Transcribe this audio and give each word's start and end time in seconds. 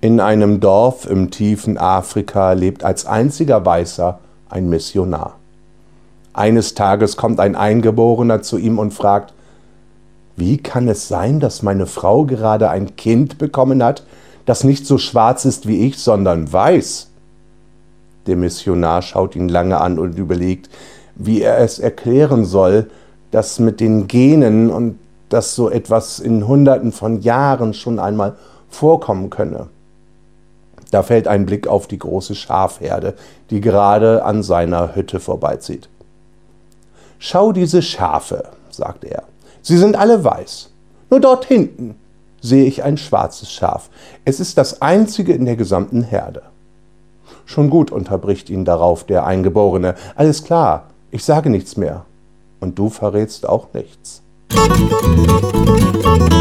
In 0.00 0.20
einem 0.20 0.60
Dorf 0.60 1.08
im 1.08 1.30
tiefen 1.30 1.76
Afrika 1.76 2.52
lebt 2.52 2.84
als 2.84 3.06
einziger 3.06 3.64
Weißer 3.66 4.18
ein 4.48 4.68
Missionar. 4.68 5.36
Eines 6.32 6.74
Tages 6.74 7.16
kommt 7.16 7.40
ein 7.40 7.56
Eingeborener 7.56 8.42
zu 8.42 8.58
ihm 8.58 8.78
und 8.78 8.94
fragt, 8.94 9.34
wie 10.36 10.56
kann 10.56 10.86
es 10.88 11.08
sein, 11.08 11.40
dass 11.40 11.62
meine 11.62 11.86
Frau 11.86 12.24
gerade 12.24 12.70
ein 12.70 12.94
Kind 12.96 13.38
bekommen 13.38 13.82
hat, 13.82 14.04
das 14.46 14.62
nicht 14.64 14.86
so 14.86 14.98
schwarz 14.98 15.44
ist 15.44 15.66
wie 15.66 15.86
ich, 15.86 15.98
sondern 15.98 16.52
weiß? 16.52 17.10
Der 18.28 18.36
Missionar 18.36 19.02
schaut 19.02 19.34
ihn 19.34 19.48
lange 19.48 19.80
an 19.80 19.98
und 19.98 20.16
überlegt, 20.16 20.70
wie 21.16 21.42
er 21.42 21.58
es 21.58 21.78
erklären 21.80 22.44
soll, 22.44 22.88
dass 23.30 23.58
mit 23.58 23.80
den 23.80 24.06
Genen 24.06 24.70
und 24.70 24.98
dass 25.28 25.54
so 25.54 25.70
etwas 25.70 26.18
in 26.18 26.46
Hunderten 26.46 26.92
von 26.92 27.20
Jahren 27.20 27.74
schon 27.74 27.98
einmal 27.98 28.36
vorkommen 28.68 29.30
könne. 29.30 29.68
Da 30.90 31.02
fällt 31.02 31.28
ein 31.28 31.46
Blick 31.46 31.66
auf 31.66 31.86
die 31.86 31.98
große 31.98 32.34
Schafherde, 32.34 33.14
die 33.50 33.60
gerade 33.60 34.24
an 34.24 34.42
seiner 34.42 34.94
Hütte 34.94 35.20
vorbeizieht. 35.20 35.88
Schau 37.18 37.52
diese 37.52 37.82
Schafe, 37.82 38.44
sagt 38.70 39.04
er. 39.04 39.24
Sie 39.60 39.76
sind 39.76 39.96
alle 39.96 40.24
weiß. 40.24 40.70
Nur 41.10 41.20
dort 41.20 41.44
hinten 41.44 41.96
sehe 42.40 42.64
ich 42.64 42.84
ein 42.84 42.96
schwarzes 42.96 43.50
Schaf. 43.50 43.90
Es 44.24 44.40
ist 44.40 44.56
das 44.56 44.80
einzige 44.80 45.32
in 45.32 45.44
der 45.44 45.56
gesamten 45.56 46.02
Herde. 46.02 46.42
Schon 47.44 47.70
gut, 47.70 47.90
unterbricht 47.90 48.50
ihn 48.50 48.64
darauf 48.64 49.04
der 49.04 49.26
Eingeborene. 49.26 49.94
Alles 50.14 50.44
klar, 50.44 50.84
ich 51.10 51.24
sage 51.24 51.50
nichts 51.50 51.76
mehr. 51.76 52.04
Und 52.60 52.78
du 52.78 52.88
verrätst 52.88 53.48
auch 53.48 53.68
nichts. 53.72 54.22
Música 54.50 56.37